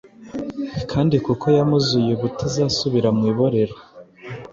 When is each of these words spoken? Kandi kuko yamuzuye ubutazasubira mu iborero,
Kandi 0.91 1.15
kuko 1.25 1.45
yamuzuye 1.57 2.11
ubutazasubira 2.13 3.09
mu 3.17 3.23
iborero, 3.31 3.75